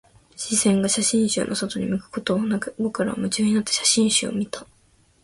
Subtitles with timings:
[0.35, 4.65] 視線が写真集の外に向くことはなく、僕らは夢中になって写真集を見た